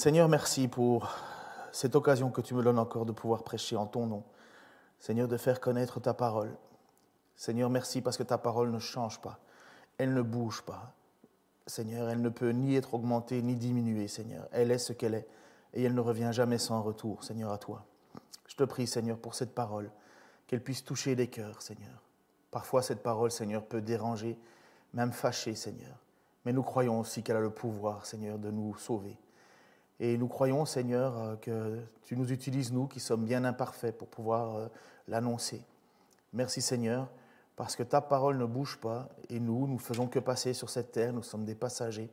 [0.00, 1.14] Seigneur, merci pour
[1.72, 4.24] cette occasion que tu me donnes encore de pouvoir prêcher en ton nom.
[4.98, 6.56] Seigneur, de faire connaître ta parole.
[7.36, 9.40] Seigneur, merci parce que ta parole ne change pas.
[9.98, 10.94] Elle ne bouge pas.
[11.66, 14.48] Seigneur, elle ne peut ni être augmentée ni diminuée, Seigneur.
[14.52, 15.28] Elle est ce qu'elle est
[15.74, 17.84] et elle ne revient jamais sans retour, Seigneur, à toi.
[18.48, 19.90] Je te prie, Seigneur, pour cette parole,
[20.46, 22.00] qu'elle puisse toucher les cœurs, Seigneur.
[22.50, 24.38] Parfois, cette parole, Seigneur, peut déranger,
[24.94, 25.98] même fâcher, Seigneur.
[26.46, 29.18] Mais nous croyons aussi qu'elle a le pouvoir, Seigneur, de nous sauver.
[30.00, 34.08] Et nous croyons, Seigneur, euh, que tu nous utilises, nous, qui sommes bien imparfaits, pour
[34.08, 34.68] pouvoir euh,
[35.06, 35.62] l'annoncer.
[36.32, 37.08] Merci, Seigneur,
[37.54, 40.92] parce que ta parole ne bouge pas, et nous, nous faisons que passer sur cette
[40.92, 42.10] terre, nous sommes des passagers,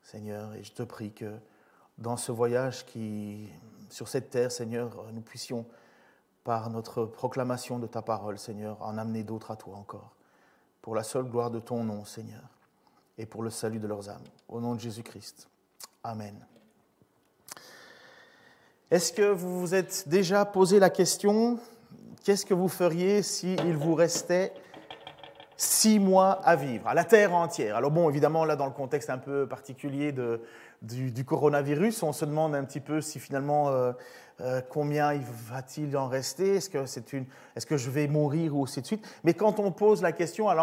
[0.00, 1.34] Seigneur, et je te prie que
[1.98, 3.48] dans ce voyage qui,
[3.90, 5.66] sur cette terre, Seigneur, nous puissions,
[6.44, 10.14] par notre proclamation de ta parole, Seigneur, en amener d'autres à toi encore,
[10.80, 12.44] pour la seule gloire de ton nom, Seigneur,
[13.18, 14.24] et pour le salut de leurs âmes.
[14.48, 15.48] Au nom de Jésus-Christ.
[16.04, 16.46] Amen.
[18.90, 21.58] Est-ce que vous vous êtes déjà posé la question,
[22.24, 24.50] qu'est-ce que vous feriez s'il vous restait
[25.58, 27.76] six mois à vivre, à la Terre entière?
[27.76, 30.14] Alors bon, évidemment, là, dans le contexte un peu particulier
[30.80, 33.92] du, coronavirus, on se demande un petit peu si finalement, euh,
[34.40, 35.12] euh, combien
[35.50, 36.56] va-t-il en rester?
[36.56, 39.06] Est-ce que, c'est une, est-ce que je vais mourir ou ainsi de suite?
[39.22, 40.54] Mais quand on pose la question à,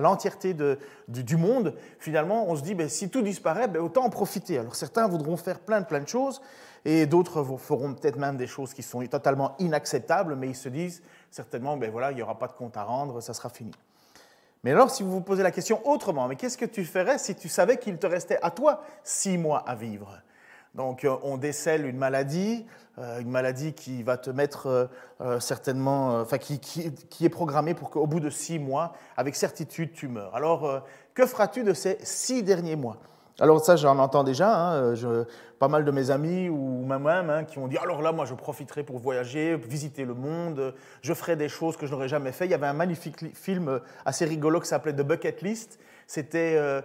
[0.00, 4.10] l'entièreté du, du, monde, finalement, on se dit, ben, si tout disparaît, ben, autant en
[4.10, 4.56] profiter.
[4.56, 6.40] Alors certains voudront faire plein plein de choses,
[6.86, 11.02] et d'autres feront peut-être même des choses qui sont totalement inacceptables, mais ils se disent
[11.32, 13.72] certainement, ben voilà, il n'y aura pas de compte à rendre, ça sera fini.
[14.62, 17.34] Mais alors, si vous vous posez la question autrement, mais qu'est-ce que tu ferais si
[17.34, 20.16] tu savais qu'il te restait à toi six mois à vivre?
[20.76, 22.64] Donc, euh, on décèle une maladie,
[22.98, 24.88] euh, une maladie qui va te mettre
[25.20, 29.92] euh, certainement, enfin, qui, qui, est programmée pour qu'au bout de six mois, avec certitude,
[29.92, 30.36] tu meurs.
[30.36, 32.98] Alors, que feras-tu de ces six derniers mois?
[33.38, 35.24] Alors ça, j'en entends déjà, hein, je,
[35.58, 38.34] pas mal de mes amis ou moi-même hein, qui ont dit, alors là, moi, je
[38.34, 42.46] profiterai pour voyager, visiter le monde, je ferai des choses que je n'aurais jamais fait.
[42.46, 45.78] Il y avait un magnifique film assez rigolo qui s'appelait The Bucket List.
[46.06, 46.80] C'était euh,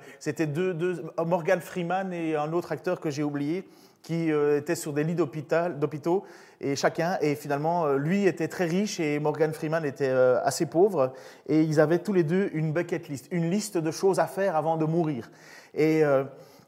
[1.26, 3.68] Morgan Freeman et un autre acteur que j'ai oublié
[4.02, 6.26] qui euh, étaient sur des lits d'hôpitaux
[6.60, 11.14] et chacun, et finalement, euh, lui était très riche et Morgan Freeman était assez pauvre,
[11.48, 14.56] et ils avaient tous les deux une bucket list, une liste de choses à faire
[14.56, 15.30] avant de mourir.
[15.74, 16.24] Et euh,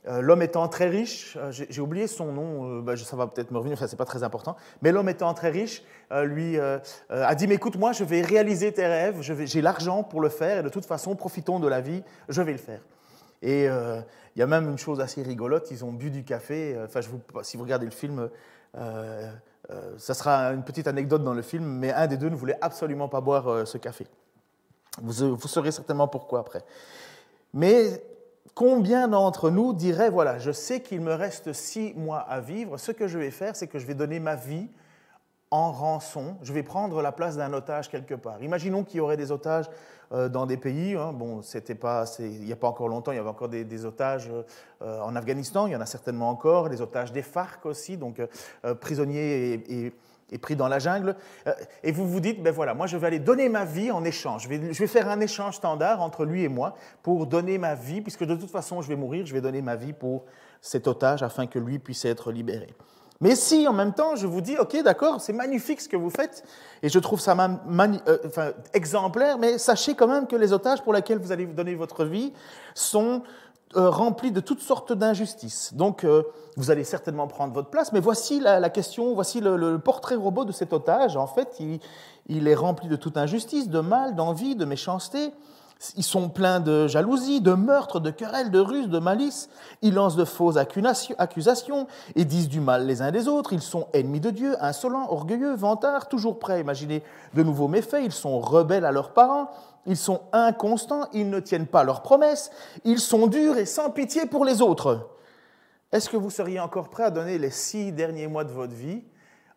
[0.07, 3.57] euh, l'homme étant très riche, euh, j'ai oublié son nom, bah, ça va peut-être me
[3.57, 7.55] revenir, ça c'est pas très important, mais l'homme étant très riche, lui a dit, mais
[7.55, 10.85] écoute, moi je vais réaliser tes rêves, j'ai l'argent pour le faire, et de toute
[10.85, 12.81] façon, profitons de la vie, je vais le faire.
[13.41, 16.99] Et il y a même une chose assez rigolote, ils ont bu du café, enfin,
[17.41, 18.29] si vous regardez le film,
[18.75, 23.07] ça sera une petite anecdote dans le film, mais un des deux ne voulait absolument
[23.07, 24.05] pas boire ce café.
[25.01, 26.63] Vous, vous saurez certainement pourquoi après.
[27.55, 28.03] Mais
[28.55, 32.91] Combien d'entre nous diraient, voilà, je sais qu'il me reste six mois à vivre, ce
[32.91, 34.67] que je vais faire, c'est que je vais donner ma vie
[35.49, 38.41] en rançon, je vais prendre la place d'un otage quelque part.
[38.41, 39.69] Imaginons qu'il y aurait des otages
[40.11, 41.13] euh, dans des pays, hein.
[41.13, 44.31] bon, c'était pas, il n'y a pas encore longtemps, il y avait encore des, otages
[44.81, 48.19] euh, en Afghanistan, il y en a certainement encore, des otages des FARC aussi, donc
[48.19, 49.93] euh, prisonniers et
[50.33, 51.15] est pris dans la jungle,
[51.47, 54.03] euh, et vous vous dites, ben voilà, moi je vais aller donner ma vie en
[54.03, 54.47] échange.
[54.49, 58.25] Je vais, faire un échange standard entre lui et moi pour donner ma vie, puisque
[58.25, 60.25] de toute façon je vais mourir, je vais donner ma vie pour
[60.61, 62.67] cet otage afin que lui puisse être libéré.
[63.21, 66.09] Mais si en même temps je vous dis, ok, d'accord, c'est magnifique ce que vous
[66.09, 66.43] faites,
[66.81, 71.19] et je trouve ça euh, exemplaire, mais sachez quand même que les otages pour lesquels
[71.19, 72.33] vous allez donner votre vie
[72.73, 73.23] sont
[73.75, 75.73] euh, rempli de toutes sortes d'injustices.
[75.73, 76.23] Donc, euh,
[76.57, 80.51] vous allez certainement prendre votre place, mais voici la, question, voici le, portrait robot de
[80.51, 81.17] cet otage.
[81.17, 81.79] En fait, il,
[82.27, 85.33] il est rempli de toute injustice, de mal, d'envie, de méchanceté.
[85.97, 89.49] Ils sont pleins de jalousie, de meurtre, de querelles, de ruses, de malice.
[89.81, 93.53] Ils lancent de fausses accusations et disent du mal les uns des autres.
[93.53, 98.01] Ils sont ennemis de Dieu, insolents, orgueilleux, vantards, toujours prêts à imaginer de nouveaux méfaits.
[98.03, 99.49] Ils sont rebelles à leurs parents.
[99.85, 102.51] Ils sont inconstants, ils ne tiennent pas leurs promesses.
[102.83, 105.09] Ils sont durs et sans pitié pour les autres.
[105.91, 109.03] Est-ce que vous seriez encore prêt à donner les six derniers mois de votre vie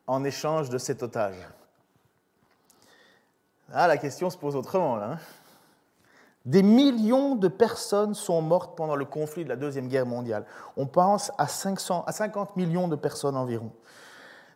[0.06, 1.37] en échange de cet otage?
[3.73, 5.12] Ah, la question se pose autrement là.
[5.12, 5.19] Hein.
[6.44, 10.46] Des millions de personnes sont mortes pendant le conflit de la Deuxième Guerre mondiale.
[10.76, 13.73] On pense à, 500, à 50 millions de personnes environ.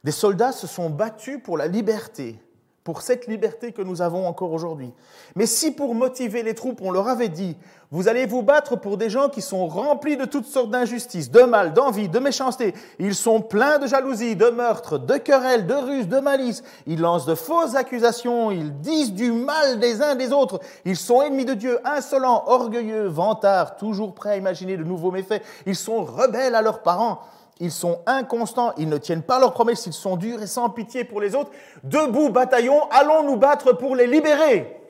[0.05, 2.41] Des soldats se sont battus pour la liberté,
[2.85, 4.93] pour cette liberté que nous avons encore aujourd'hui.
[5.37, 7.57] Mais si pour motiver les troupes, on leur avait dit,
[7.91, 11.43] vous allez vous battre pour des gens qui sont remplis de toutes sortes d'injustices, de
[11.43, 16.09] mal, d'envie, de méchanceté, ils sont pleins de jalousie, de meurtre, de querelles, de ruses,
[16.09, 20.61] de malice, ils lancent de fausses accusations, ils disent du mal des uns des autres,
[20.85, 25.43] ils sont ennemis de Dieu, insolents, orgueilleux, vantards, toujours prêts à imaginer de nouveaux méfaits,
[25.67, 27.21] ils sont rebelles à leurs parents,
[27.61, 31.05] ils sont inconstants, ils ne tiennent pas leurs promesses, ils sont durs et sans pitié
[31.05, 31.51] pour les autres.
[31.85, 34.81] Debout, bataillon, allons nous battre pour les libérer?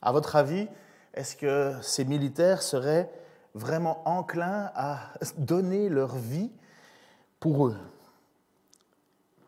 [0.00, 0.66] À votre avis,
[1.12, 3.10] est-ce que ces militaires seraient
[3.54, 4.98] vraiment enclins à
[5.38, 6.50] donner leur vie
[7.40, 7.76] pour eux?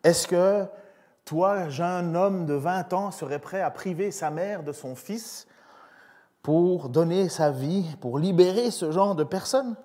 [0.04, 0.66] Est-ce que
[1.24, 5.48] toi, jeune homme de 20 ans, serais prêt à priver sa mère de son fils
[6.42, 9.76] pour donner sa vie, pour libérer ce genre de personnes?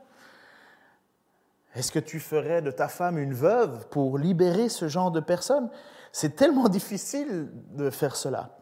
[1.76, 5.70] Est-ce que tu ferais de ta femme une veuve pour libérer ce genre de personnes?
[6.12, 8.58] C'est tellement difficile de faire cela.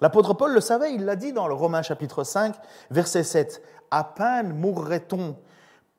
[0.00, 2.54] L'apôtre Paul le savait, il l'a dit dans le Romain chapitre 5,
[2.90, 3.62] verset 7.
[3.90, 5.36] À peine mourrait-on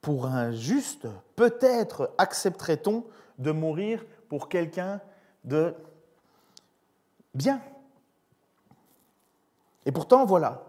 [0.01, 3.05] pour un juste, peut-être accepterait-on
[3.39, 5.01] de mourir pour quelqu'un
[5.43, 5.73] de
[7.33, 7.61] bien.
[9.85, 10.63] Et pourtant, voilà,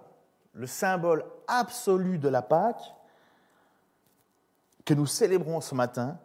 [0.53, 2.95] le symbole absolu de la Pâque,
[4.87, 6.19] que nous célébrons ce matin,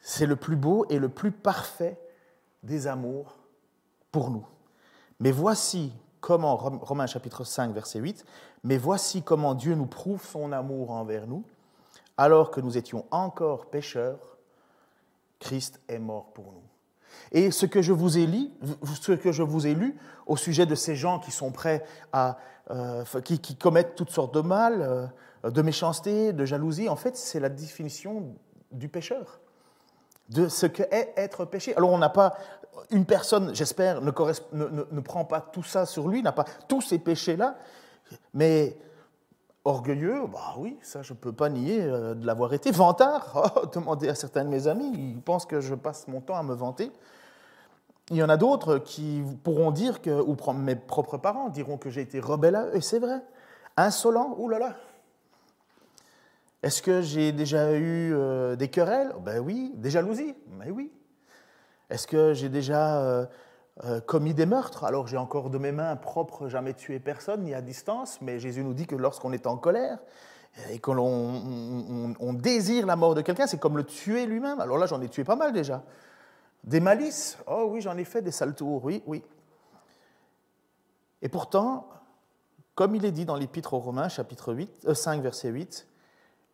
[0.00, 1.98] c'est le plus beau et le plus parfait
[2.62, 3.38] des amours
[4.12, 4.46] pour nous.
[5.20, 8.24] Mais voici comment, Romains chapitre 5, verset 8,
[8.64, 11.44] mais voici comment Dieu nous prouve son amour envers nous.
[12.18, 14.36] Alors que nous étions encore pécheurs,
[15.38, 16.65] Christ est mort pour nous.
[17.32, 18.50] Et ce que je vous ai lu,
[19.06, 19.90] que
[20.26, 22.38] au sujet de ces gens qui sont prêts à,
[22.70, 27.38] euh, qui, commettent toutes sortes de mal, euh, de méchanceté, de jalousie, en fait, c'est
[27.38, 28.34] la définition
[28.72, 29.40] du pécheur,
[30.30, 31.76] de ce qu'est être péché.
[31.76, 32.36] Alors, on n'a pas.
[32.90, 36.98] Une personne, j'espère, ne, ne, prend pas tout ça sur lui, n'a pas tous ces
[36.98, 37.56] péchés-là,
[38.34, 38.76] mais
[39.66, 42.70] orgueilleux, bah oui, ça je ne peux pas nier euh, de l'avoir été.
[42.70, 46.36] Vantard, oh, demandez à certains de mes amis, ils pensent que je passe mon temps
[46.36, 46.92] à me vanter.
[48.10, 51.90] Il y en a d'autres qui pourront dire que, ou mes propres parents diront que
[51.90, 53.20] j'ai été rebelle et c'est vrai.
[53.76, 54.76] Insolent, oulala,
[56.62, 59.12] est-ce que j'ai déjà eu euh, des querelles?
[59.20, 59.72] Ben oui.
[59.74, 60.90] Des jalousies Ben oui.
[61.90, 63.28] Est-ce que j'ai déjà
[63.84, 67.42] euh, euh, commis des meurtres Alors j'ai encore de mes mains propres jamais tué personne,
[67.42, 69.98] ni à distance, mais Jésus nous dit que lorsqu'on est en colère
[70.70, 74.58] et que l'on désire la mort de quelqu'un, c'est comme le tuer lui-même.
[74.58, 75.82] Alors là, j'en ai tué pas mal déjà.
[76.64, 79.22] Des malices Oh oui, j'en ai fait des sales tours, oui, oui.
[81.20, 81.88] Et pourtant,
[82.74, 85.86] comme il est dit dans l'Épître aux Romains, chapitre 8, 5, verset 8,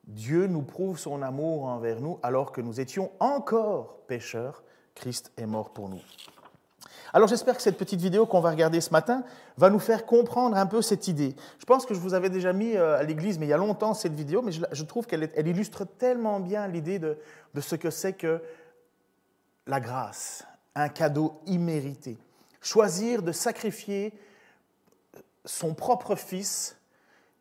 [0.05, 4.65] Dieu nous prouve son amour envers nous alors que nous étions encore pécheurs.
[4.95, 6.01] Christ est mort pour nous.
[7.15, 9.23] Alors j'espère que cette petite vidéo qu'on va regarder ce matin
[9.59, 11.37] va nous faire comprendre un peu cette idée.
[11.59, 13.59] Je pense que je vous avais déjà mis euh, à l'église, mais il y a
[13.59, 17.19] longtemps, cette vidéo, mais je, trouve qu'elle illustre tellement bien l'idée de,
[17.61, 18.41] ce que c'est que
[19.67, 22.17] la grâce, un cadeau immérité.
[22.63, 24.15] Choisir de sacrifier
[25.45, 26.79] son propre fils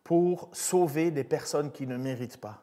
[0.04, 2.62] pour sauver des personnes qui ne méritent pas.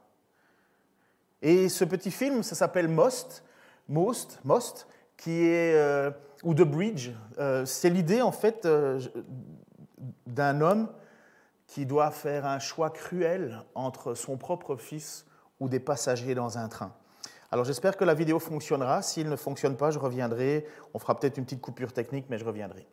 [1.42, 3.44] Et ce petit film, ça s'appelle Most,
[3.88, 6.12] Most, Most, qui est euh,
[6.44, 7.12] ou The Bridge.
[7.38, 9.00] Euh, c'est l'idée en fait euh,
[10.28, 10.90] d'un homme
[11.68, 15.26] qui doit faire un choix cruel entre son propre fils
[15.60, 16.94] ou des passagers dans un train.
[17.52, 19.02] Alors j'espère que la vidéo fonctionnera.
[19.02, 20.66] S'il ne fonctionne pas, je reviendrai.
[20.94, 22.88] On fera peut-être une petite coupure technique, mais je reviendrai.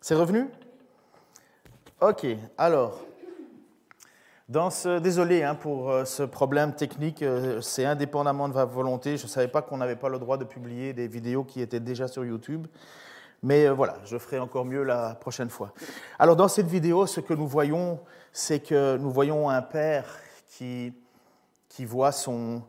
[0.00, 0.48] C'est revenu?
[2.00, 2.26] Ok,
[2.58, 3.00] alors,
[4.48, 9.16] dans ce, désolé hein, pour euh, ce problème technique, euh, c'est indépendamment de ma volonté.
[9.16, 11.80] Je ne savais pas qu'on n'avait pas le droit de publier des vidéos qui étaient
[11.80, 12.68] déjà sur YouTube.
[13.42, 15.72] Mais euh, voilà, je ferai encore mieux la prochaine fois.
[16.20, 17.98] Alors dans cette vidéo, ce que nous voyons,
[18.32, 20.04] c'est que nous voyons un père
[20.48, 20.92] qui,
[21.68, 22.62] qui voit son...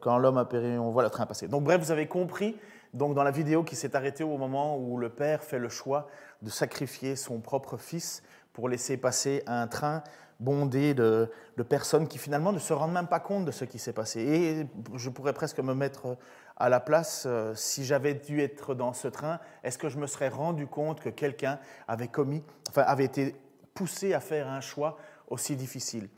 [0.00, 1.48] quand l'homme a péri, on voit le train passer.
[1.48, 2.56] Donc bref, vous avez compris,
[2.94, 6.08] donc dans la vidéo qui s'est arrêtée au moment où le père fait le choix
[6.42, 8.22] de sacrifier son propre fils
[8.52, 10.02] pour laisser passer un train
[10.42, 11.30] bondé de,
[11.68, 14.20] personnes qui finalement ne se rendent même pas compte de ce qui s'est passé.
[14.20, 14.66] Et
[14.96, 16.16] je pourrais presque me mettre
[16.56, 20.06] à la place, euh, si j'avais dû être dans ce train, est-ce que je me
[20.06, 22.42] serais rendu compte que quelqu'un avait commis,
[22.76, 23.36] avait été
[23.74, 26.08] poussé à faire un choix aussi difficile?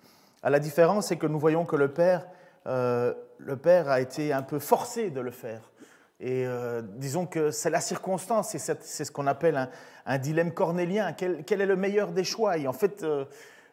[0.42, 2.26] À la différence, c'est que nous voyons que le père,
[2.66, 5.70] euh, le père a été un peu forcé de le faire.
[6.20, 9.68] Et euh, disons que c'est la circonstance, c'est ce qu'on appelle
[10.06, 11.12] un, dilemme cornélien.
[11.12, 12.56] Quel, est le meilleur des choix?
[12.56, 13.24] Et en fait, euh,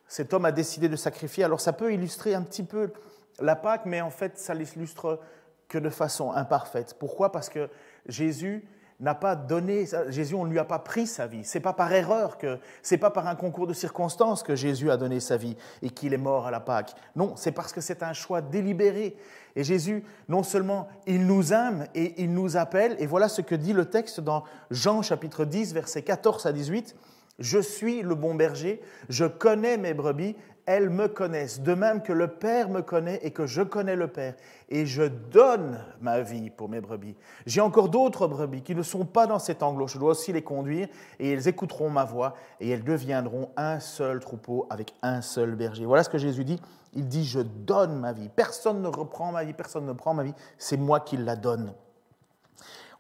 [0.08, 1.44] cet homme a décidé de sacrifier.
[1.44, 2.92] Alors ça peut illustrer un petit peu
[3.40, 5.20] la Pâque, mais en fait, ça l'illustre
[5.68, 6.96] que de façon imparfaite.
[7.00, 7.32] Pourquoi?
[7.32, 7.70] Parce que
[8.08, 8.66] Jésus
[9.02, 11.44] n'a pas donné, Jésus, on ne lui a pas pris sa vie.
[11.44, 14.98] C'est pas par erreur que, c'est pas par un concours de circonstances que Jésus a
[14.98, 16.94] donné sa vie et qu'il est mort à la Pâque.
[17.16, 19.18] Non, c'est parce que c'est un choix délibéré.
[19.56, 23.56] Et Jésus, non seulement il nous aime et il nous appelle, et voilà ce que
[23.56, 26.96] dit le texte dans Jean chapitre 10, versets 14 à 18.
[27.40, 32.14] Je suis le bon berger, je connais mes brebis elles me connaissent, de même que
[32.14, 34.36] le Père me connaît et que je connais le Père,
[34.70, 37.16] et je donne ma vie pour mes brebis.
[37.46, 40.42] J'ai encore d'autres brebis qui ne sont pas dans cet enclos, je dois aussi les
[40.42, 40.88] conduire,
[41.20, 45.86] et elles écouteront ma voix, et elles deviendront un seul troupeau avec un seul berger.
[45.86, 46.62] Voilà ce que Jésus dit.
[46.94, 48.30] Il dit, je donne ma vie.
[48.30, 51.74] Personne ne reprend ma vie, personne ne prend ma vie, c'est moi qui la donne.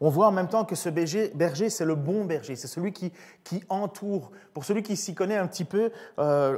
[0.02, 3.14] On voit en même temps que ce berger, c'est le bon berger, c'est celui qui,
[3.44, 4.32] qui, entoure.
[4.52, 6.58] Pour celui qui s'y connaît un petit peu euh,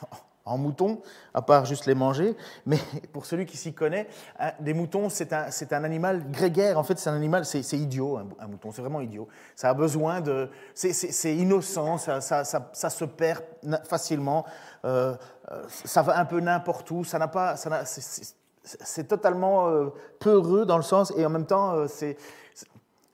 [0.46, 1.02] en mouton,
[1.34, 2.78] à part juste les manger, mais
[3.12, 4.08] pour celui qui s'y connaît,
[4.58, 6.78] des moutons, c'est un, un, animal grégaire.
[6.78, 9.28] En fait, c'est un animal, c'est idiot, un, mouton, c'est vraiment idiot.
[9.54, 10.48] Ça a besoin de.
[10.74, 13.42] C'est innocent, ça, ça, ça, se perd
[13.84, 14.46] facilement,
[14.86, 15.14] euh,
[15.50, 17.54] euh, ça va un peu n'importe où, ça n'a pas.
[18.64, 19.68] c'est totalement
[20.20, 22.16] peureux dans le sens, et en même temps, c'est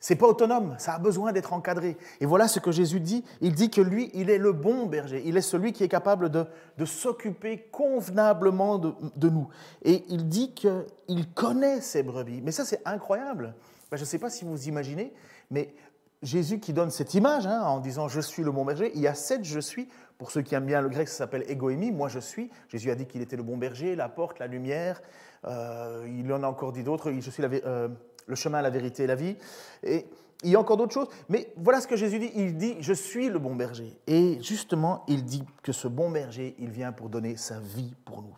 [0.01, 1.97] c'est pas autonome, ça a besoin d'être encadré.
[2.21, 3.25] Et voilà ce que Jésus dit.
[3.41, 5.23] Il dit que lui, il est le bon berger.
[5.25, 6.47] Il est celui qui est capable de,
[6.85, 9.49] s'occuper convenablement de, nous.
[9.83, 12.41] Et il dit qu'il connaît ses brebis.
[12.43, 13.55] Mais ça, c'est incroyable.
[13.91, 15.13] Ben, je ne sais pas si vous imaginez,
[15.51, 15.75] mais
[16.23, 19.07] Jésus qui donne cette image hein, en disant je suis le bon berger, il y
[19.07, 19.89] a sept je suis.
[20.19, 22.51] Pour ceux qui aiment bien le grec, ça s'appelle égoïmie, moi je suis.
[22.69, 25.01] Jésus a dit qu'il était le bon berger, la porte, la lumière.
[25.45, 27.13] Euh, il en a encore dit d'autres.
[27.13, 27.89] Je suis la, euh,
[28.29, 29.37] le chemin, la vérité et la vie.
[29.83, 30.07] Et
[30.45, 32.31] il y a encore d'autres choses, mais voilà ce que Jésus dit.
[32.37, 33.99] Il dit, je suis le bon berger.
[34.07, 38.23] Et justement, il dit que ce bon berger, il vient pour donner sa vie pour
[38.23, 38.37] nous.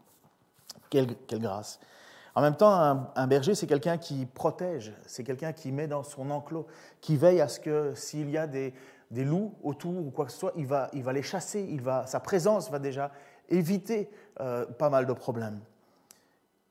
[0.88, 1.78] Quelle, grâce.
[2.34, 6.30] En même temps, un, berger, c'est quelqu'un qui protège, c'est quelqu'un qui met dans son
[6.30, 6.66] enclos,
[7.00, 8.72] qui veille à ce que s'il y a des,
[9.10, 12.06] loups autour ou quoi que ce soit, il va, il va les chasser, il va,
[12.06, 13.10] sa présence va déjà
[13.48, 14.08] éviter
[14.40, 15.60] euh, pas mal de problèmes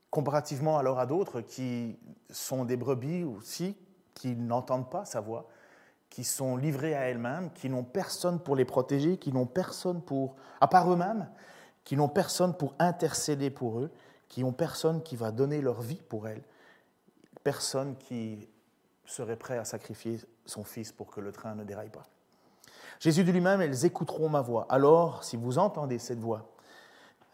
[0.09, 1.97] comparativement alors à d'autres qui
[2.29, 3.75] sont des brebis aussi,
[4.13, 5.47] qui n'entendent pas sa voix,
[6.09, 10.35] qui sont livrées à elles-mêmes, qui n'ont personne pour les protéger, qui n'ont personne pour,
[10.59, 11.29] à part eux-mêmes,
[11.83, 13.91] qui n'ont personne pour intercéder pour eux,
[14.27, 16.43] qui n'ont personne qui va donner leur vie pour elles,
[17.43, 18.47] personne qui
[19.05, 22.03] serait prêt à sacrifier son fils pour que le train ne déraille pas.
[22.99, 24.65] Jésus dit lui-même, elles écouteront ma voix.
[24.69, 26.51] Alors, si vous entendez cette voix,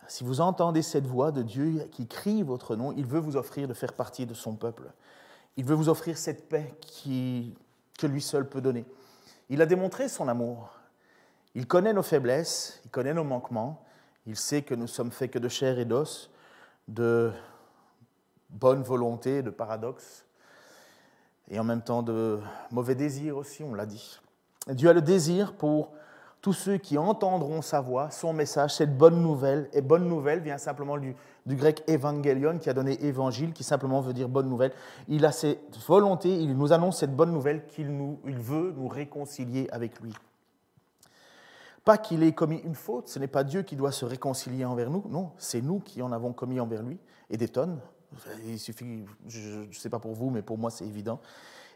[0.07, 3.67] si vous entendez cette voix de Dieu qui crie votre nom, il veut vous offrir
[3.67, 4.91] de faire partie de son peuple.
[5.57, 6.75] Il veut vous offrir cette paix
[7.97, 8.85] que lui seul peut donner.
[9.49, 10.69] Il a démontré son amour.
[11.53, 13.85] Il connaît nos faiblesses, il connaît nos manquements,
[14.25, 16.29] il sait que nous sommes faits que de chair et d'os,
[16.89, 17.31] de
[18.49, 20.25] bonne volonté, de paradoxe,
[21.49, 22.39] et en même temps de
[22.71, 24.19] mauvais désirs aussi, on l'a dit.
[24.67, 25.93] Dieu a le désir pour
[26.45, 29.67] tous ceux qui entendront sa voix, son message, cette bonne nouvelle.
[29.73, 31.15] Et bonne nouvelle vient simplement du,
[31.47, 34.71] grec évangélion, qui a donné évangile, qui simplement veut dire bonne nouvelle.
[35.07, 37.87] Il a cette volonté, il nous annonce cette bonne nouvelle qu'il
[38.27, 40.13] il veut nous réconcilier avec lui.
[41.83, 44.91] Pas qu'il ait commis une faute, ce n'est pas Dieu qui doit se réconcilier envers
[44.91, 46.99] nous, non, c'est nous qui en avons commis envers lui,
[47.31, 47.79] et des tonnes.
[48.45, 51.19] Il suffit, je ne sais pas pour vous, mais pour moi c'est évident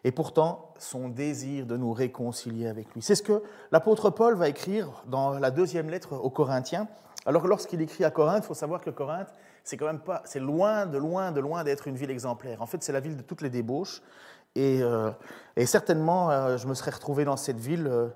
[0.03, 3.01] et pourtant son désir de nous réconcilier avec lui.
[3.01, 6.87] C'est ce que l'apôtre Paul va écrire dans la deuxième lettre aux Corinthiens.
[7.25, 9.29] Alors lorsqu'il écrit à Corinthe, il faut savoir que Corinthe,
[9.63, 12.61] c'est quand même pas, c'est loin de loin de loin d'être une ville exemplaire.
[12.61, 14.01] En fait, c'est la ville de toutes les débauches.
[14.55, 15.11] Et, euh,
[15.65, 17.87] certainement, euh, je me serais retrouvé dans cette ville.
[17.87, 18.09] Euh,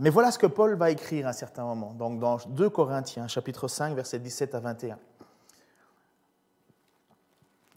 [0.00, 1.92] mais voilà ce que Paul va écrire à un certain moment.
[1.92, 4.98] Donc dans 2 Corinthiens, chapitre 5, versets 17 à 21.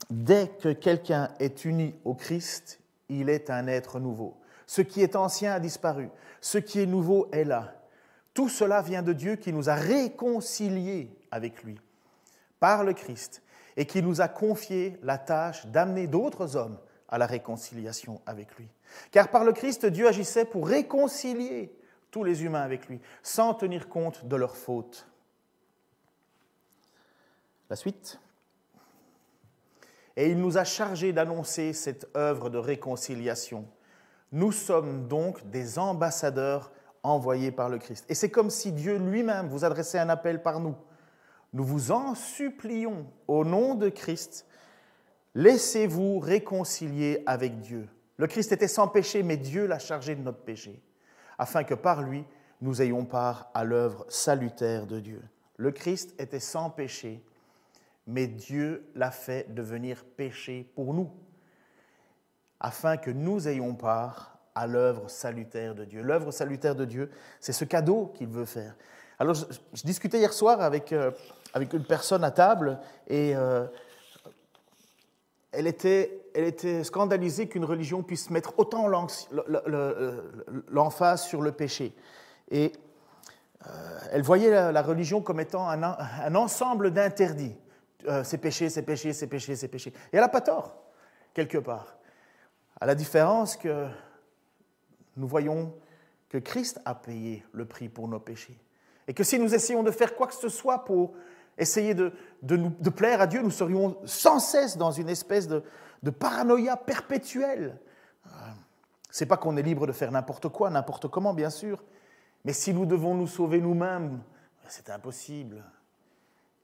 [0.09, 4.37] Dès que quelqu'un est uni au Christ, il est un être nouveau.
[4.65, 6.09] Ce qui est ancien a disparu,
[6.41, 7.73] ce qui est nouveau est là.
[8.33, 11.79] Tout cela vient de Dieu qui nous a réconciliés avec lui
[12.59, 13.41] par le Christ
[13.75, 16.77] et qui nous a confié la tâche d'amener d'autres hommes
[17.09, 18.67] à la réconciliation avec lui.
[19.11, 21.71] Car par le Christ, Dieu agissait pour réconcilier
[22.11, 25.07] tous les humains avec lui, sans tenir compte de leurs fautes.
[27.69, 28.19] La suite
[30.17, 33.65] et il nous a chargés d'annoncer cette œuvre de réconciliation.
[34.31, 36.71] Nous sommes donc des ambassadeurs
[37.03, 38.03] envoyés par le Christ.
[38.09, 40.75] Et c'est comme si Dieu lui-même vous adressait un appel par nous.
[41.53, 44.47] Nous vous en supplions au nom de Christ,
[45.35, 47.87] laissez-vous réconcilier avec Dieu.
[48.17, 50.81] Le Christ était sans péché, mais Dieu l'a chargé de notre péché,
[51.37, 52.25] afin que par lui,
[52.59, 55.21] nous ayons part à l'œuvre salutaire de Dieu.
[55.57, 57.23] Le Christ était sans péché,
[58.07, 61.11] mais Dieu l'a fait devenir péché pour nous,
[62.59, 66.01] afin que nous ayons part à l'œuvre salutaire de Dieu.
[66.01, 68.75] L'œuvre salutaire de Dieu, c'est ce cadeau qu'il veut faire.
[69.19, 71.11] Alors, je, discutais hier soir avec, euh,
[71.53, 73.67] avec une personne à table et euh,
[75.51, 78.87] elle, était, elle était scandalisée qu'une religion puisse mettre autant
[80.69, 81.95] l'emphase sur le péché.
[82.49, 82.71] Et
[83.65, 87.55] Euh, elle voyait la, religion comme étant un, ensemble d'interdits.
[88.07, 89.89] Euh, c'est péché, c'est péché, c'est péché, c'est péché.
[90.11, 90.75] Et elle n'a pas tort,
[91.33, 91.97] quelque part.
[92.79, 93.87] À la différence que
[95.15, 95.73] nous voyons
[96.29, 98.57] que Christ a payé le prix pour nos péchés.
[99.07, 101.13] Et que si nous essayons de faire quoi que ce soit pour
[101.57, 105.63] essayer de, de, plaire à Dieu, nous serions sans cesse dans une espèce de,
[106.03, 107.79] de paranoïa perpétuelle.
[108.27, 108.29] Euh,
[109.09, 111.83] c'est pas qu'on est libre de faire n'importe quoi, n'importe comment, bien sûr,
[112.45, 114.21] mais si nous devons nous sauver nous-mêmes,
[114.67, 115.63] c'est impossible.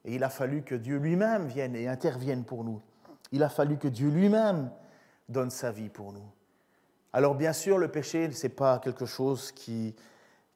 [0.06, 2.82] Et il a fallu que Dieu lui-même vienne et intervienne pour nous.
[3.32, 4.70] Il a fallu que Dieu lui-même
[5.30, 6.26] donne sa vie pour nous.
[7.14, 9.96] Alors bien sûr, le péché, ce n'est pas quelque chose qui,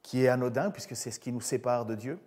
[0.02, 2.18] qui est anodin, puisque c'est ce qui nous sépare de Dieu.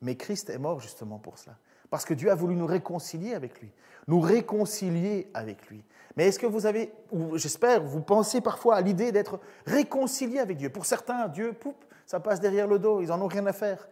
[0.00, 1.56] Mais Christ est mort justement pour cela.
[1.90, 3.70] Parce que Dieu a voulu nous réconcilier avec lui,
[4.08, 5.84] nous réconcilier avec lui.
[6.16, 10.56] Mais est-ce que vous avez, ou j'espère, vous pensez parfois à l'idée d'être réconcilié avec
[10.56, 10.70] Dieu?
[10.70, 13.88] Pour certains, Dieu, poup, ça passe derrière le dos, ils n'en ont rien à faire.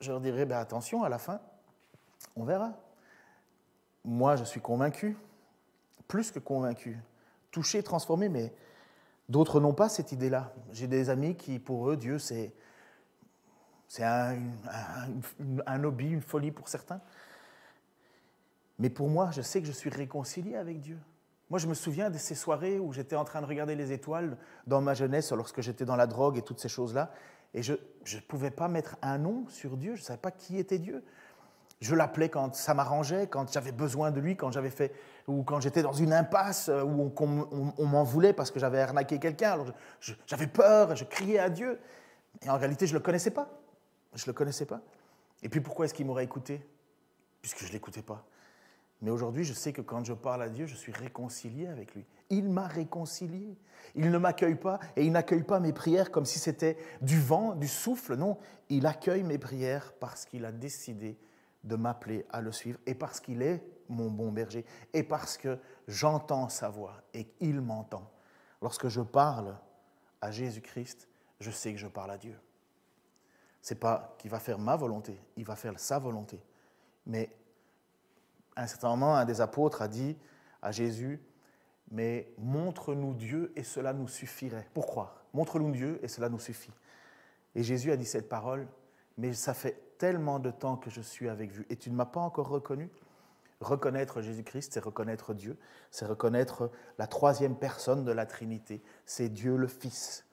[0.00, 1.40] Je leur dirais, ben attention, à la fin,
[2.36, 2.72] on verra.
[4.04, 5.16] Moi, je suis convaincu,
[6.08, 6.98] plus que convaincu,
[7.50, 8.52] touché, transformé, mais
[9.28, 10.52] d'autres n'ont pas cette idée-là.
[10.72, 12.52] J'ai des amis qui, pour eux, Dieu, c'est
[14.00, 14.36] un,
[15.66, 17.00] un, hobby, une folie pour certains.
[18.78, 20.98] Mais pour moi, je sais que je suis réconcilié avec Dieu.
[21.48, 24.36] Moi, je me souviens de ces soirées où j'étais en train de regarder les étoiles
[24.66, 27.12] dans ma jeunesse, lorsque j'étais dans la drogue et toutes ces choses-là,
[27.54, 30.58] et je ne pouvais pas mettre un nom sur Dieu, je ne savais pas qui
[30.58, 31.04] était Dieu.
[31.84, 34.90] Je l'appelais quand ça m'arrangeait, quand j'avais besoin de lui, quand j'avais fait,
[35.28, 39.52] ou quand j'étais dans une impasse où on, m'en voulait parce que j'avais arnaqué quelqu'un.
[39.52, 39.66] Alors
[40.26, 41.78] j'avais peur, je criais à Dieu.
[42.40, 43.50] Et en réalité, je ne le connaissais pas.
[44.14, 44.80] Je le connaissais pas.
[45.42, 46.66] Et puis pourquoi est-ce qu'il m'aurait écouté?
[47.42, 48.24] Puisque je ne l'écoutais pas.
[49.02, 52.06] Mais aujourd'hui, je sais que quand je parle à Dieu, je suis réconcilié avec lui.
[52.30, 53.58] Il m'a réconcilié.
[53.94, 57.54] Il ne m'accueille pas et il n'accueille pas mes prières comme si c'était du vent,
[57.54, 58.16] du souffle.
[58.16, 58.38] Non,
[58.70, 61.18] il accueille mes prières parce qu'il a décidé
[61.64, 65.58] de m'appeler à le suivre et parce qu'il est mon bon berger et parce que
[65.88, 68.10] j'entends sa voix et qu'il m'entend.
[68.62, 69.56] Lorsque je parle
[70.20, 71.08] à Jésus-Christ,
[71.40, 72.36] je sais que je parle à Dieu
[73.70, 76.42] n'est pas qu'il va faire ma volonté, il va faire sa volonté.
[77.06, 77.30] Mais
[78.56, 80.16] à un certain moment, un des apôtres a dit
[80.60, 81.20] à Jésus,
[81.90, 84.68] mais montre-nous Dieu et cela nous suffirait.
[84.74, 86.72] Pour croire, montre-nous Dieu et cela nous suffit.
[87.54, 88.66] Et Jésus a dit cette parole,
[89.16, 92.04] mais ça fait tellement de temps que je suis avec vous et tu ne m'as
[92.04, 92.90] pas encore reconnu.
[93.60, 95.56] Reconnaître Jésus-Christ, c'est reconnaître Dieu,
[95.90, 100.24] c'est reconnaître la troisième personne de la Trinité, c'est Dieu le Fils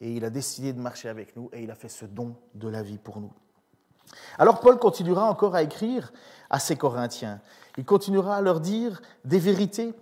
[0.00, 2.68] et il a décidé de marcher avec nous et il a fait ce don de
[2.68, 3.32] la vie pour nous.
[4.38, 6.12] Alors Paul continuera encore à écrire
[6.50, 7.40] à ces Corinthiens.
[7.76, 9.92] Il continuera à leur dire des vérités.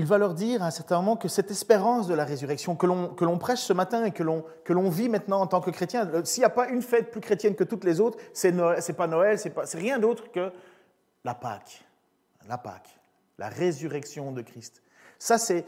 [0.00, 2.86] Il va leur dire à un certain moment que cette espérance de la résurrection que
[2.86, 6.40] l'on prêche ce matin et que l'on vit maintenant en tant que chrétien, euh, s'il
[6.40, 9.52] n'y a pas une fête plus chrétienne que toutes les autres, c'est pas Noël, c'est
[9.74, 10.52] rien d'autre que
[11.22, 11.84] la Pâque.
[12.48, 12.98] La Pâque,
[13.36, 14.82] la résurrection de Christ.
[15.18, 15.66] Ça, c'est,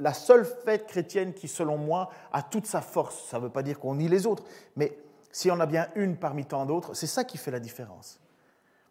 [0.00, 3.24] la seule fête chrétienne qui, selon moi, a toute sa force.
[3.30, 4.44] Ça ne veut pas dire qu'on nie les autres,
[4.76, 4.98] mais
[5.32, 8.20] s'il y en a bien une parmi tant d'autres, c'est ça qui fait la différence.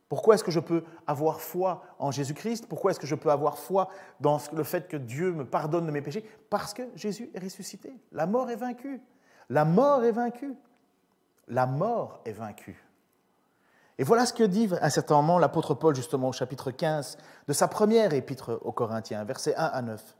[0.09, 2.65] Pourquoi est-ce que je peux avoir foi en Jésus-Christ?
[2.67, 5.91] Pourquoi est-ce que je peux avoir foi dans le fait que Dieu me pardonne de
[5.91, 6.27] mes péchés?
[6.49, 7.93] Parce que Jésus est ressuscité.
[8.11, 8.99] La mort est vaincue.
[9.49, 10.55] La mort est vaincue.
[11.47, 12.83] La mort est vaincue.
[13.99, 17.17] Et voilà ce que dit un certain moment l'apôtre Paul, justement, au chapitre 15
[17.47, 20.15] de sa première épître aux Corinthiens, versets 1 à 9.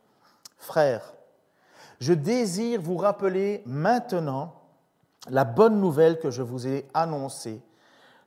[0.58, 1.14] Frères,
[2.00, 4.54] je désire vous rappeler maintenant
[5.30, 7.62] la bonne nouvelle que je vous ai annoncée.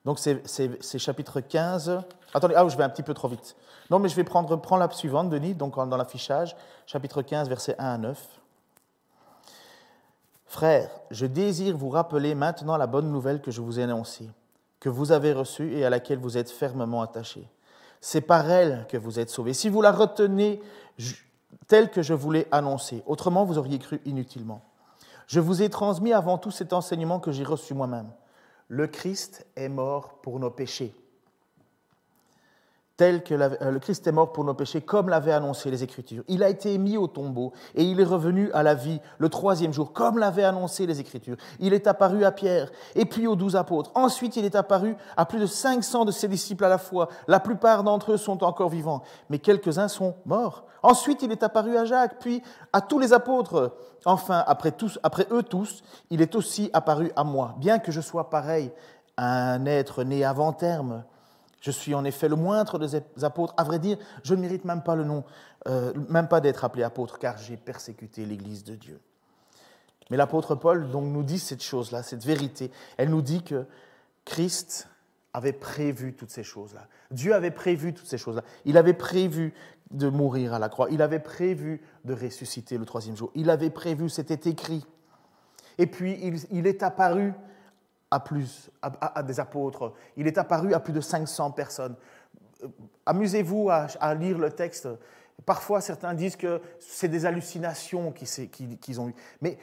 [0.05, 2.01] Donc c'est chapitre 15.
[2.35, 3.57] Attendez, ah, je vais un petit peu trop vite.
[3.91, 7.85] Non, mais je vais prendre, la suivante, Denis, donc dans l'affichage, chapitre 15, versets 1
[7.85, 8.41] à 9.
[10.47, 14.29] Frères, je désire vous rappeler maintenant la bonne nouvelle que je vous ai annoncée
[14.83, 17.49] que vous avez reçue et à laquelle vous êtes fermement attachés.
[18.01, 19.55] C'est par elle que vous êtes sauvés.
[19.55, 20.61] Si vous la retenez
[21.69, 24.61] telle que je vous l'ai annoncée, autrement vous auriez cru inutilement.
[25.29, 28.11] Je vous ai transmis avant tout cet enseignement que j'ai reçu moi-même.
[28.75, 30.95] Le Christ est mort pour nos péchés
[33.03, 36.23] tel que euh, le Christ est mort pour nos péchés, comme l'avaient annoncé les Écritures.
[36.29, 39.73] Il a été mis au tombeau et il est revenu à la vie le troisième
[39.73, 41.37] jour, comme l'avaient annoncé les Écritures.
[41.59, 43.91] Il est apparu à Pierre et puis aux douze apôtres.
[43.97, 47.09] Ensuite, il est apparu à plus de 500 de ses disciples à la fois.
[47.27, 50.65] La plupart d'entre eux sont encore vivants, mais quelques-uns sont morts.
[50.85, 52.41] Ensuite, il est apparu à Jacques, puis
[52.73, 53.75] à tous les apôtres.
[54.05, 58.31] Enfin, après, après eux tous, il est aussi apparu à moi, bien que je sois
[58.31, 58.71] pareil
[59.17, 61.03] à un être né avant terme
[61.62, 63.55] je suis en effet le moindre des apôtres.
[63.57, 65.25] À vrai dire, je ne mérite même pas le nom,
[65.68, 69.01] euh, même pas d'être appelé apôtre, car j'ai persécuté l'Église de Dieu.
[70.11, 72.70] Mais l'apôtre Paul donc, nous dit cette chose-là, cette vérité.
[72.96, 73.64] Elle nous dit que
[74.25, 74.88] Christ
[75.33, 76.87] avait prévu toutes ces choses-là.
[77.12, 78.42] Dieu avait prévu toutes ces choses-là.
[78.64, 79.55] Il avait prévu
[79.92, 80.88] de mourir à la croix.
[80.90, 83.31] Il avait prévu de ressusciter le troisième jour.
[83.37, 84.85] Il avait prévu, c'était écrit.
[85.79, 86.18] Et puis,
[86.51, 87.33] il, est apparu
[88.12, 89.94] à plus, à, des apôtres.
[90.18, 91.96] Il est apparu à plus de 500 personnes.
[92.62, 92.68] Euh,
[93.07, 94.87] amusez-vous à, lire le texte.
[95.46, 99.14] Parfois, certains disent que c'est des hallucinations qu'ils ont eues.
[99.40, 99.59] Mais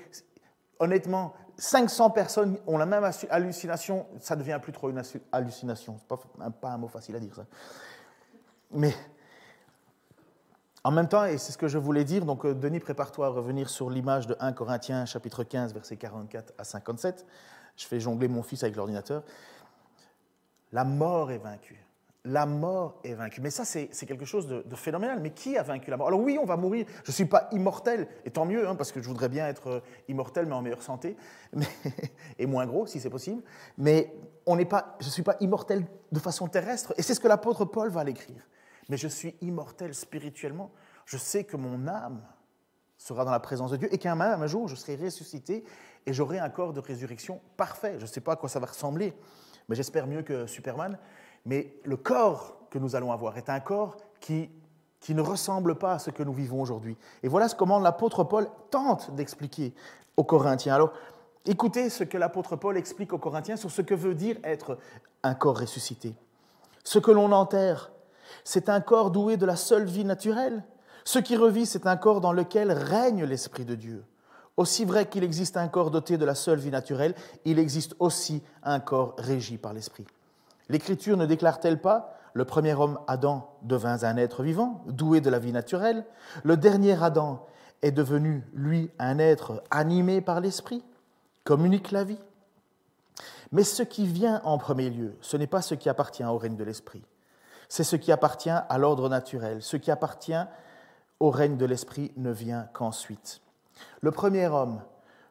[0.79, 5.99] honnêtement, 500 personnes ont la même hallucination, ça ne devient plus trop une hallucination.
[5.99, 7.45] Ce n'est pas, un mot facile à dire, ça.
[8.71, 8.95] Mais
[10.83, 13.29] en même temps, et c'est ce que je voulais dire, donc euh, Denis, prépare-toi à
[13.29, 17.27] revenir sur l'image de 1 Corinthiens, chapitre 15, versets 44 à 57.
[17.79, 19.23] Je fais jongler mon fils avec l'ordinateur.
[20.71, 21.83] La mort est vaincue
[22.25, 23.41] la mort est vaincue.
[23.41, 25.19] Mais ça, c'est quelque chose de, phénoménal.
[25.21, 26.07] Mais qui a vaincu la mort?
[26.07, 26.85] Alors oui, on va mourir.
[27.03, 29.67] Je ne suis pas immortel, et tant mieux, hein, parce que je voudrais bien être
[29.67, 31.15] euh, immortel, mais en meilleure santé,
[32.39, 33.41] et moins gros, si c'est possible.
[33.77, 34.13] Mais
[34.45, 37.65] on pas, je ne suis pas immortel de façon terrestre, et c'est ce que l'apôtre
[37.65, 38.47] Paul va l'écrire.
[38.89, 40.71] Mais je suis immortel spirituellement.
[41.05, 42.21] Je sais que mon âme
[42.97, 45.63] sera dans la présence de Dieu, et qu'un un jour, je serai ressuscité,
[46.09, 47.93] et j'aurai un corps de résurrection parfait.
[47.97, 49.13] Je ne sais pas à quoi ça va ressembler,
[49.67, 50.97] mais j'espère mieux que Superman.
[51.45, 54.49] Mais le corps que nous allons avoir est un corps qui,
[54.99, 56.97] qui ne ressemble pas à ce que nous vivons aujourd'hui.
[57.21, 59.75] Et voilà comment l'apôtre Paul tente d'expliquer
[60.17, 60.73] aux Corinthiens.
[60.73, 60.93] Alors,
[61.45, 64.79] écoutez ce que l'apôtre Paul explique aux Corinthiens sur ce que veut dire être
[65.21, 66.15] un corps ressuscité.
[66.83, 67.91] Ce que l'on enterre,
[68.43, 70.63] c'est un corps doué de la seule vie naturelle.
[71.03, 74.03] Ce qui revit, c'est un corps dans lequel règne l'Esprit de Dieu.
[74.59, 78.43] Aussi vrai qu'il existe un corps doté de la seule vie naturelle, il existe aussi
[78.61, 80.05] un corps régi par l'Esprit.
[80.67, 85.39] L'Écriture ne déclare-t-elle pas le premier homme Adam devint un être vivant, doué de la
[85.39, 86.03] vie naturelle
[86.43, 87.47] Le dernier Adam
[87.81, 90.83] est devenu, lui, un être animé par l'Esprit,
[91.45, 92.19] communique la vie
[93.53, 96.57] Mais ce qui vient en premier lieu, ce n'est pas ce qui appartient au règne
[96.57, 97.05] de l'Esprit,
[97.69, 99.61] c'est ce qui appartient à l'ordre naturel.
[99.61, 100.43] Ce qui appartient
[101.21, 103.39] au règne de l'Esprit ne vient qu'ensuite.
[104.01, 104.81] Le premier homme,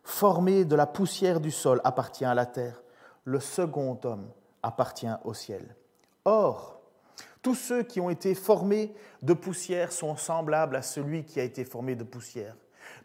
[0.04, 2.82] formé de la poussière du sol, appartient à la terre.
[3.24, 4.28] Le second homme,
[4.62, 5.76] appartient au ciel.
[6.24, 6.80] Or,
[7.42, 11.64] tous ceux qui ont été formés de poussière sont semblables à celui qui a été
[11.64, 12.56] formé de poussière.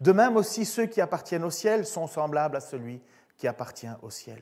[0.01, 3.01] De même aussi, ceux qui appartiennent au ciel sont semblables à celui
[3.37, 4.41] qui appartient au ciel.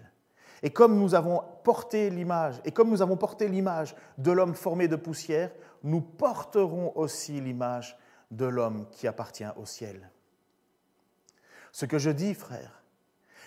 [0.64, 4.88] Et comme nous avons porté l'image, et comme nous avons porté l'image de l'homme formé
[4.88, 5.52] de poussière,
[5.84, 7.98] nous porterons aussi l'image
[8.30, 10.10] de l'homme qui appartient au ciel.
[11.72, 12.82] Ce que je dis, frère,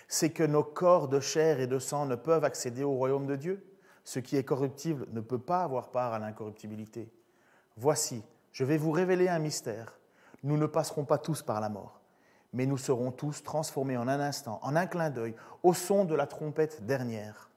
[0.07, 3.35] c'est que nos corps de chair et de sang ne peuvent accéder au royaume de
[3.35, 3.65] Dieu.
[4.03, 7.11] Ce qui est corruptible ne peut pas avoir part à l'incorruptibilité.
[7.77, 9.97] Voici, je vais vous révéler un mystère.
[10.43, 12.01] Nous ne passerons pas tous par la mort,
[12.53, 16.13] mais nous serons tous transformés en un instant, en un clin d'œil, au son de
[16.13, 17.49] la trompette dernière.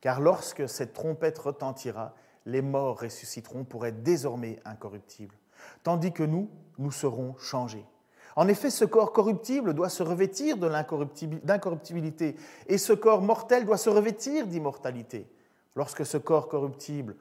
[0.00, 2.14] Car lorsque cette trompette retentira,
[2.46, 5.36] les morts ressusciteront pour être désormais incorruptibles,
[5.82, 7.86] tandis que nous, nous serons changés.
[8.36, 13.90] En effet, ce corps corruptible doit se revêtir d'incorruptibilité et ce corps mortel doit se
[13.90, 15.28] revêtir d'immortalité.
[15.76, 17.16] Lorsque ce corps corruptible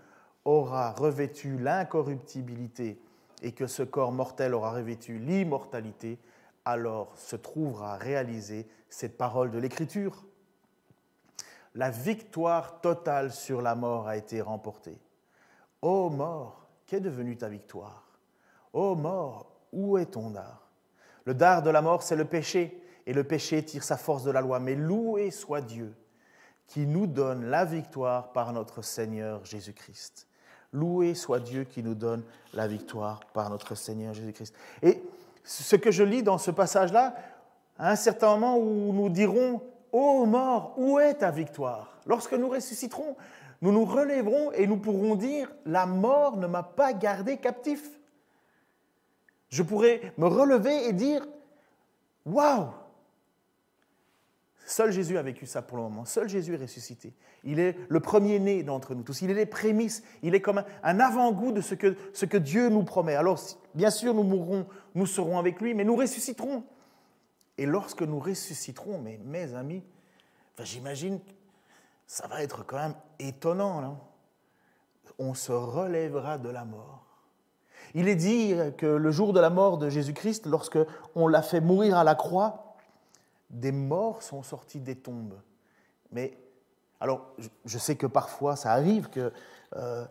[0.45, 2.99] aura revêtu l'incorruptibilité
[3.41, 6.17] et que ce corps mortel aura revêtu l'immortalité,
[6.65, 10.26] alors se trouvera réalisée cette parole de l'Écriture.
[11.76, 14.99] La victoire totale sur la mort a été remportée.
[15.82, 18.08] Ô mort, qu'est devenue ta victoire?
[18.71, 20.62] Ô mort, où est ton art?
[21.26, 24.32] Le dard de la mort, c'est le péché, et le péché tire sa force de
[24.32, 24.60] la loi.
[24.60, 25.94] Mais loué soit Dieu
[26.68, 30.28] qui nous donne la victoire par notre Seigneur Jésus-Christ.
[30.72, 34.56] Loué soit Dieu qui nous donne la victoire par notre Seigneur Jésus-Christ.
[34.82, 35.04] Et
[35.44, 37.16] ce que je lis dans ce passage-là,
[37.78, 41.94] à un certain moment où nous dirons, Ô mort, où est ta victoire?
[42.08, 43.16] Lorsque nous ressusciterons,
[43.62, 47.82] nous nous relèverons et nous pourrons dire, la mort ne m'a pas gardé captif.
[49.54, 51.24] Je pourrais me relever et dire
[52.26, 52.72] Waouh
[54.66, 56.06] Seul Jésus a vécu ça pour le moment.
[56.06, 57.13] Seul Jésus est ressuscité.
[57.44, 59.22] Il est le premier-né d'entre nous tous.
[59.22, 60.02] Il est les prémices.
[60.24, 63.13] Il est comme un avant-goût de ce que, Dieu nous promet.
[63.13, 63.39] Alors,
[63.76, 66.63] bien sûr, nous mourrons, nous serons avec lui, mais nous ressusciterons.
[67.60, 69.84] Et lorsque nous ressusciterons, mais mes amis,
[70.63, 71.20] j'imagine,
[72.08, 74.00] ça va être quand même étonnant.
[75.20, 77.12] On se relèvera de la mort.
[77.96, 80.80] Il est dit que le jour de la mort de Jésus-Christ, lorsque
[81.15, 82.76] on l'a fait mourir à la croix,
[83.50, 85.39] des morts sont sortis des tombes.
[86.12, 86.38] Mais
[87.00, 87.34] alors,
[87.65, 89.32] je sais que parfois ça arrive que
[89.76, 90.06] euh,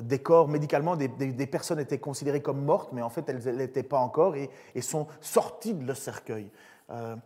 [0.00, 1.08] des corps, médicalement, des,
[1.46, 5.74] personnes étaient considérées comme mortes, mais en fait elles n'étaient pas encore et, sont sorties
[5.74, 6.50] de leur cercueil.
[6.90, 7.16] Euh,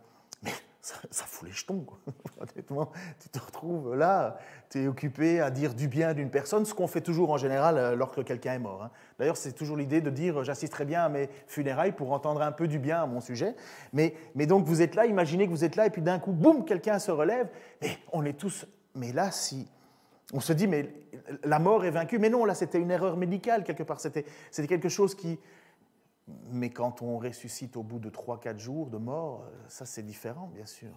[1.03, 1.85] mais ça, fout les jetons,
[2.39, 2.91] honnêtement.
[3.19, 4.37] Tu te retrouves là,
[4.69, 7.77] tu es occupé à dire du bien d'une personne, ce qu'on fait toujours en général
[7.77, 8.83] euh, lorsque quelqu'un est mort.
[8.83, 8.91] Hein.
[9.19, 12.67] D'ailleurs, c'est toujours l'idée de dire j'assisterai bien à mes funérailles pour entendre un peu
[12.67, 13.55] du bien à mon sujet.
[13.93, 16.31] Mais, mais donc vous êtes là, imaginez que vous êtes là, et puis d'un coup,
[16.31, 17.49] boum, quelqu'un se relève,
[17.81, 18.65] et on est tous.
[18.95, 19.67] Mais là, si.
[20.33, 20.89] On se dit, mais
[21.45, 22.19] la mort est vaincue.
[22.19, 24.01] Mais non, là, c'était une erreur médicale, quelque part.
[24.01, 24.25] C'était
[24.67, 25.39] quelque chose qui,
[26.49, 30.47] mais quand on ressuscite au bout de 3-4 jours de mort, euh, ça c'est différent,
[30.47, 30.91] bien sûr.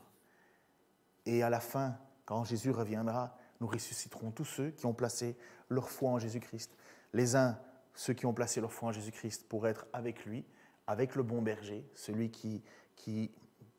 [1.26, 5.36] Et à la fin, quand Jésus reviendra, nous ressusciterons tous ceux qui ont placé
[5.68, 6.74] leur foi en Jésus-Christ.
[7.12, 7.58] Les uns,
[7.94, 10.44] ceux qui ont placé leur foi en Jésus-Christ pour être avec lui,
[10.86, 12.62] avec le bon berger, celui qui,
[12.96, 13.30] qui,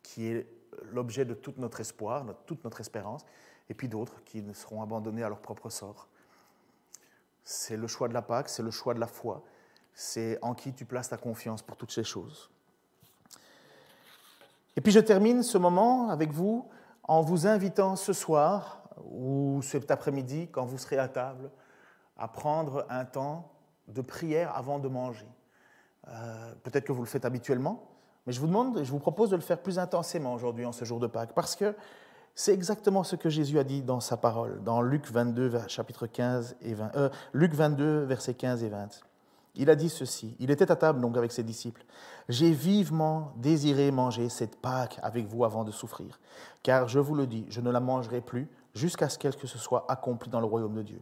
[0.03, 0.47] qui est
[0.91, 3.25] l'objet de tout notre espoir, de toute notre espérance,
[3.69, 6.07] et puis d'autres qui seront abandonnés à leur propre sort.
[7.43, 9.43] C'est le choix de la Pâque, c'est le choix de la foi,
[9.93, 12.49] c'est en qui tu places ta confiance pour toutes ces choses.
[14.75, 16.67] Et puis je termine ce moment avec vous
[17.03, 21.49] en vous invitant ce soir ou cet après-midi, quand vous serez à table,
[22.17, 23.51] à prendre un temps
[23.87, 25.27] de prière avant de manger.
[26.07, 27.83] Euh, peut-être que vous le faites habituellement,
[28.25, 30.85] mais je vous demande, je vous propose de le faire plus intensément aujourd'hui, en ce
[30.85, 31.75] jour de Pâques, parce que
[32.33, 36.55] c'est exactement ce que Jésus a dit dans sa parole, dans Luc 22, chapitre 15
[36.61, 39.01] et 20, euh, Luc 22, versets 15 et 20.
[39.55, 41.83] Il a dit ceci, il était à table donc avec ses disciples.
[42.29, 46.19] J'ai vivement désiré manger cette Pâque avec vous avant de souffrir,
[46.63, 49.85] car je vous le dis, je ne la mangerai plus jusqu'à ce qu'elle se soit
[49.89, 51.01] accomplie dans le royaume de Dieu.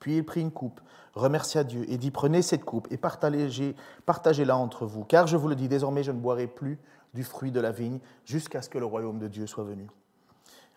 [0.00, 0.80] Puis il prit une coupe,
[1.14, 5.54] remercia Dieu et dit, prenez cette coupe et partagez-la entre vous, car je vous le
[5.54, 6.78] dis, désormais je ne boirai plus
[7.12, 9.90] du fruit de la vigne jusqu'à ce que le royaume de Dieu soit venu.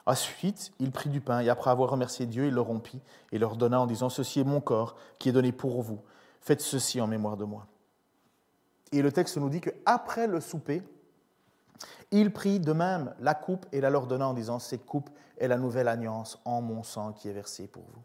[0.06, 3.02] Ensuite, il prit du pain et après avoir remercié Dieu, il le rompit
[3.32, 6.02] et leur donna en disant, ceci est mon corps qui est donné pour vous
[6.46, 7.66] Faites ceci en mémoire de moi.
[8.92, 10.84] Et le texte nous dit qu'après le souper,
[12.12, 15.48] il prit de même la coupe et la leur donna en disant, cette coupe est
[15.48, 18.04] la nouvelle alliance en mon sang qui est versé pour vous.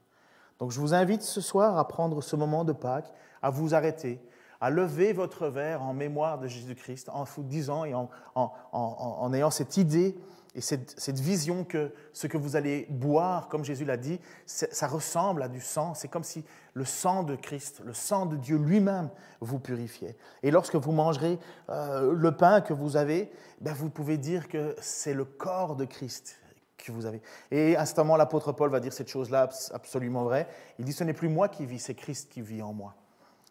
[0.59, 4.23] Donc je vous invite ce soir à prendre ce moment de Pâques, à vous arrêter,
[4.59, 9.51] à lever votre verre en mémoire de Jésus-Christ, en vous disant et en, en ayant
[9.51, 10.19] cette idée
[10.57, 15.45] et cette, vision que ce que vous allez boire, comme Jésus l'a dit, ça ressemble
[15.45, 15.95] à du sang.
[15.95, 19.11] C'est comme si le sang de Christ, le sang de Dieu lui-même
[19.41, 20.17] vous purifiait.
[20.43, 24.75] Et lorsque vous mangerez euh, le pain que vous avez, ben vous pouvez dire que
[24.81, 26.41] c'est le corps de Christ
[26.79, 27.23] que vous avez.
[27.53, 30.49] Et instantanément, l'apôtre Paul va dire cette chose-là absolument vraie.
[30.81, 32.97] Il dit, ce n'est plus moi qui vis, c'est Christ qui vit en moi.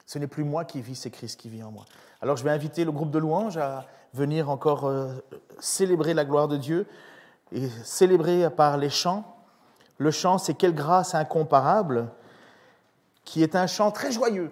[0.09, 1.85] Ce n'est plus moi qui vis, c'est Christ qui vit en moi.
[2.19, 5.13] Alors je vais inviter le groupe de louanges à venir encore euh,
[5.59, 6.87] célébrer la gloire de Dieu
[7.51, 9.37] et célébrer par les chants.
[9.99, 12.09] Le chant, c'est quelle grâce incomparable,
[13.23, 14.49] qui est un chant très joyeux.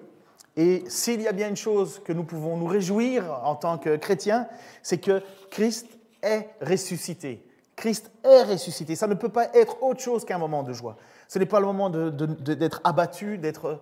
[0.58, 3.96] Et s'il y a bien une chose que nous pouvons nous réjouir en tant que
[3.96, 4.48] chrétiens,
[4.84, 5.88] c'est que Christ
[6.22, 7.44] est ressuscité.
[7.76, 8.96] Christ est ressuscité.
[8.96, 10.98] Ça ne peut pas être autre chose qu'un moment de joie.
[11.28, 13.82] Ce n'est pas le moment d'être abattu, d'être...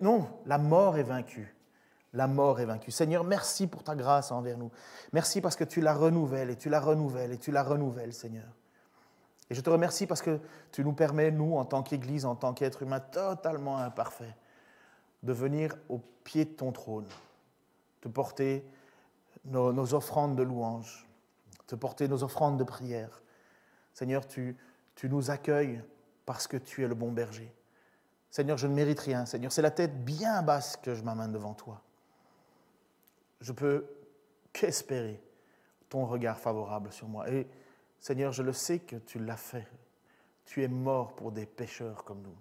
[0.00, 1.56] Non, la mort est vaincue
[2.16, 2.90] la mort est vaincue.
[2.90, 4.70] Seigneur, merci pour ta grâce envers nous.
[5.12, 8.48] Merci parce que tu la renouvelles et tu la renouvelles et tu la renouvelles, Seigneur.
[9.50, 10.40] Et je te remercie parce que
[10.72, 14.34] tu nous permets, nous, en tant qu'Église, en tant qu'être humain totalement imparfait,
[15.22, 17.06] de venir au pied de ton trône,
[18.00, 18.66] te porter
[19.44, 21.06] nos, nos offrandes de louange,
[21.66, 23.22] te porter nos offrandes de prière.
[23.92, 24.56] Seigneur, tu,
[24.94, 25.82] tu nous accueilles
[26.26, 27.52] parce que tu es le bon berger.
[28.30, 29.24] Seigneur, je ne mérite rien.
[29.24, 31.80] Seigneur, c'est la tête bien basse que je m'amène devant toi
[33.40, 33.86] je peux
[34.52, 35.20] qu'espérer
[35.88, 37.28] ton regard favorable sur moi.
[37.30, 37.46] Et
[38.00, 39.66] Seigneur, je le sais que tu l'as fait.
[40.44, 42.36] Tu es mort pour des pécheurs comme nous.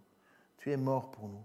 [0.58, 1.44] Tu es mort pour nous,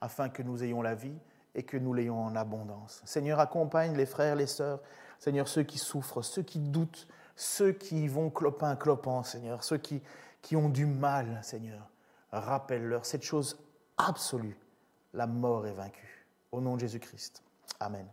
[0.00, 1.16] afin que nous ayons la vie
[1.54, 3.02] et que nous l'ayons en abondance.
[3.04, 4.80] Seigneur, accompagne les frères, les sœurs,
[5.18, 10.02] Seigneur, ceux qui souffrent, ceux qui doutent, ceux qui vont clopin, clopant, Seigneur, ceux qui,
[10.44, 11.90] qui ont du mal, Seigneur.
[12.30, 13.58] Rappelle-leur cette chose
[13.96, 14.58] absolue,
[15.14, 16.26] la mort est vaincue.
[16.52, 17.42] Au nom de Jésus-Christ.
[17.80, 18.06] Amen.